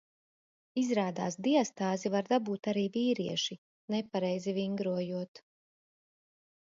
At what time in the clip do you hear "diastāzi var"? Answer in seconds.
1.47-2.31